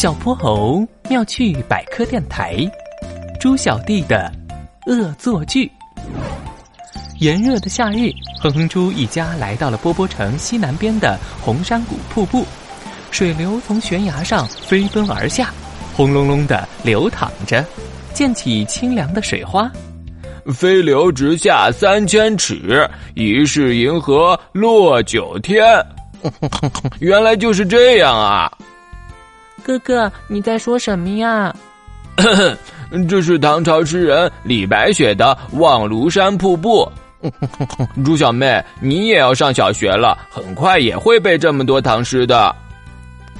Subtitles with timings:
[0.00, 2.56] 小泼猴妙趣百科电台，
[3.38, 4.32] 猪小弟的
[4.86, 5.70] 恶作剧。
[7.18, 8.10] 炎热的夏日，
[8.40, 12.46] 哼哼猪一家来到了波波城西南边的红山谷瀑布，
[13.10, 15.52] 水流从悬崖上飞奔而下，
[15.94, 17.62] 轰隆隆的流淌着，
[18.14, 19.70] 溅起清凉的水花。
[20.46, 25.62] 飞流直下三千尺，疑是银河落九天。
[27.00, 28.50] 原来就是这样啊！
[29.70, 31.54] 哥哥，你在说什么呀？
[33.08, 36.90] 这是唐朝诗人李白写的《望庐山瀑布》。
[38.04, 42.52] 朱小妹，你也要上小学了，很快也会背这么多唐诗的。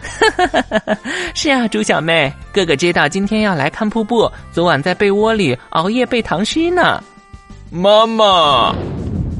[1.34, 7.02] 是啊，朱小妹，哥哥知道今天要来看瀑布，昨晚在被窝里熬夜背唐诗呢。
[7.70, 8.72] 妈妈，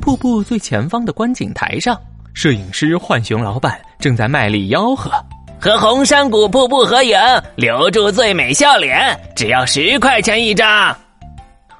[0.00, 1.96] 瀑布最前方的观景台上，
[2.34, 5.12] 摄影师浣熊老板正在卖力吆喝。
[5.60, 7.18] 和红山谷瀑布合影，
[7.54, 10.96] 留住最美笑脸，只要十块钱一张。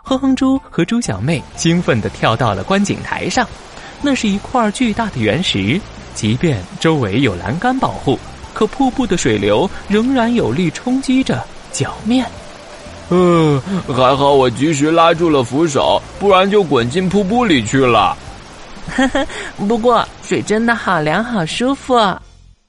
[0.03, 3.49] 哼哼猪和猪小妹兴奋地跳到了观景台上，
[4.03, 5.81] 那是一块巨大的原石，
[6.15, 8.19] 即便周围有栏杆保护，
[8.53, 12.27] 可瀑布的水流仍然有力冲击着脚面。
[13.09, 18.15] 嗯，还好我及时拉住了扶手，不然就滚进瀑布里去了。
[18.95, 19.27] 呵呵，
[19.67, 21.99] 不过水真的好凉，好舒服。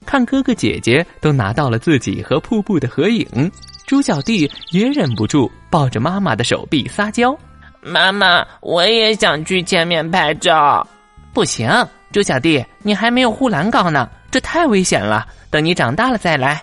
[0.04, 3.50] 看哥哥姐姐都拿到了自己和瀑布的合影，
[3.86, 7.36] 猪小弟也忍不住抱着妈妈的手臂撒娇
[7.82, 10.86] ：“妈妈，我也想去前面拍照。”
[11.32, 11.70] 不行，
[12.12, 15.26] 猪小弟，你还没有护栏高呢，这太危险了。
[15.50, 16.62] 等你长大了再来。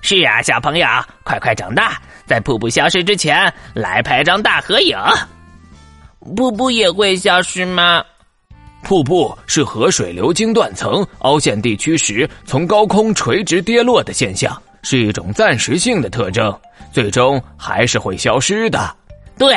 [0.00, 0.86] 是啊，小朋友，
[1.24, 4.96] 快快长大，在瀑布消失之前来拍张大合影。
[6.36, 8.02] 瀑布也会消失吗？
[8.82, 16.52] 瀑布是河水流经断层、凹陷地区时从高空垂直跌落的现象，是一种暂时性的特征，
[16.92, 18.94] 最终还是会消失的。
[19.38, 19.56] 对，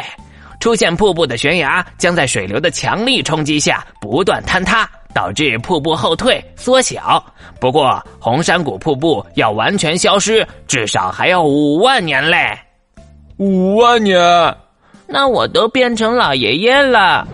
[0.60, 7.24] 出现瀑布的悬崖将在水流的强力冲击下不断坍塌，导致瀑布后退缩小。
[7.60, 12.58] 不过，红山谷瀑布要完全消失，至少还要五万年嘞！
[13.38, 14.20] 五万年，
[15.08, 17.28] 那我都变成老爷爷了。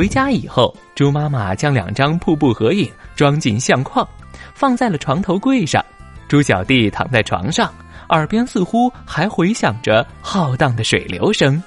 [0.00, 0.74] 回家以后。
[0.94, 4.06] 猪妈妈将两张瀑布合影装进相框，
[4.54, 5.84] 放在了床头柜上。
[6.26, 7.70] 猪小弟躺在床上，
[8.08, 11.62] 耳边似乎还回响着浩荡的水流声。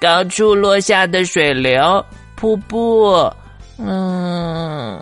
[0.00, 2.02] 高处落下的水流，
[2.34, 3.30] 瀑布。
[3.76, 4.98] 嗯。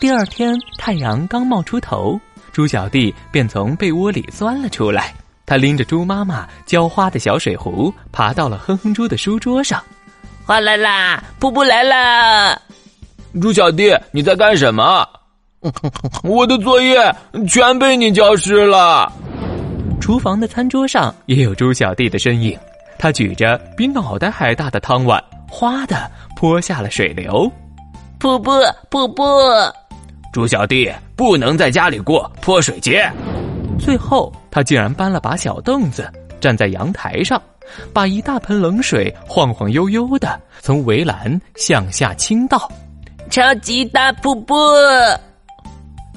[0.00, 2.18] 第二天太阳刚冒出头，
[2.52, 5.12] 猪小弟便从被窝里钻了出来。
[5.44, 9.82] 他拎着猪妈妈浇花的小水壶，爬到了哼哼猪的书桌上。
[10.46, 11.20] 花来啦！
[11.40, 12.56] 瀑布来了！
[13.42, 15.04] 猪小弟，你在干什么？
[16.22, 17.12] 我的作业
[17.48, 19.12] 全被你浇湿了。
[20.00, 22.56] 厨房的餐桌上也有猪小弟的身影，
[22.96, 25.20] 他举着比脑袋还大的汤碗，
[25.50, 27.50] 哗的泼下了水流。
[28.20, 28.52] 瀑布，
[28.88, 29.24] 瀑布！
[30.32, 33.10] 猪小弟不能在家里过泼水节。
[33.80, 36.08] 最后，他竟然搬了把小凳子，
[36.40, 37.42] 站在阳台上。
[37.92, 42.70] 把一大盆冷水晃晃悠悠的从围栏向下倾倒，
[43.30, 44.54] 超级大瀑布！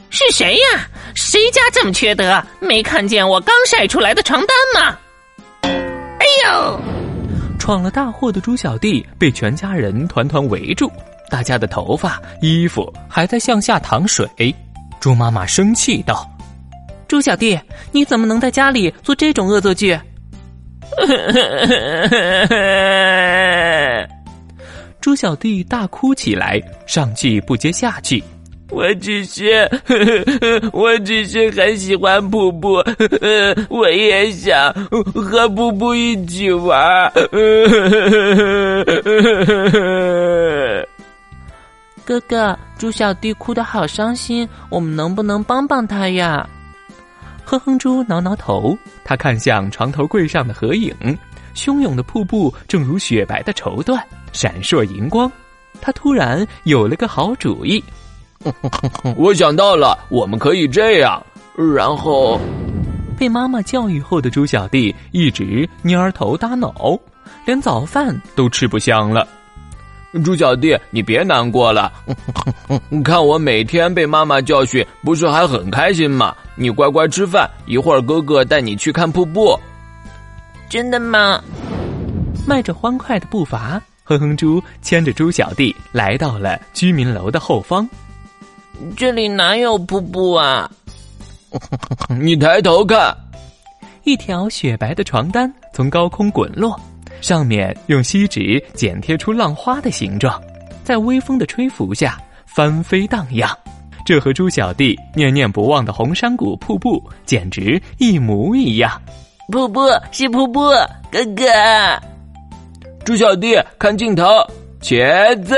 [0.09, 0.88] 是谁呀？
[1.13, 2.43] 谁家这么缺德？
[2.59, 4.97] 没看见我刚晒出来的床单吗？
[5.61, 6.79] 哎呦！
[7.59, 10.91] 闯了大祸的猪小弟被全家人团团围住，
[11.29, 14.27] 大家的头发、衣服还在向下淌水。
[14.99, 16.27] 猪妈妈生气道
[17.07, 17.59] ：“猪小弟，
[17.91, 19.97] 你怎么能在家里做这种恶作剧？”
[25.01, 28.21] 猪小弟大哭起来，上气不接下气。
[28.69, 29.67] 我只是，
[30.71, 32.83] 我只是很喜欢瀑布，
[33.69, 34.71] 我也想
[35.13, 37.11] 和瀑布一起玩。
[42.05, 46.47] 哥哥，猪小弟哭得好伤心，我们能不能帮帮他呀？
[47.50, 50.94] 哼哼猪挠挠头，他看向床头柜上的合影，
[51.56, 54.00] 汹涌的瀑布正如雪白的绸缎，
[54.31, 55.31] 闪烁银光。
[55.81, 57.84] 他突然有了个好主意，
[59.18, 61.25] 我想到了，我们可以这样。
[61.75, 62.40] 然后，
[63.18, 66.96] 被妈妈教育后的猪小弟一直蔫头耷脑，
[67.48, 69.28] 连早饭都吃不香了。
[70.23, 71.91] 猪小弟，你别难过了，
[73.06, 76.35] 看我每天被妈妈教训，不是还很开心吗？
[76.56, 79.57] 你乖乖吃饭，一会儿哥哥带你去看瀑布。
[80.67, 81.44] 真的吗？
[82.47, 87.88] 迈着欢快的步伐，哼哼猪牵着猪小弟来到了居民楼的后方。
[88.97, 90.69] 这里哪有瀑布啊？
[92.19, 93.15] 你抬头看，
[94.03, 96.79] 一条雪白的床单从高空滚落，
[97.21, 100.42] 上面用锡纸剪贴出浪花的形状，
[100.83, 103.50] 在微风的吹拂下翻飞荡漾。
[104.06, 109.00] 这和猪小弟念念不忘的红山谷瀑布简直一模一样。
[109.51, 109.81] 瀑布
[110.12, 110.62] 是瀑布，
[111.12, 111.45] 哥哥。
[113.04, 114.25] 猪小弟看镜头，
[114.81, 115.56] 茄子。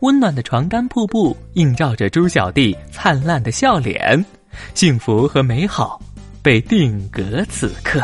[0.00, 4.22] 温暖的床单瀑布映照着猪小弟灿烂的笑脸，
[4.74, 6.00] 幸福和美好
[6.42, 8.00] 被定格此刻。